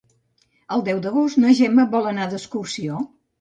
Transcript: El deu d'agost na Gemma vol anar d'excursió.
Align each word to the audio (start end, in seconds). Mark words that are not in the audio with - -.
El 0.77 0.83
deu 0.87 1.01
d'agost 1.03 1.39
na 1.43 1.51
Gemma 1.59 1.85
vol 1.93 2.09
anar 2.13 2.27
d'excursió. 2.33 3.05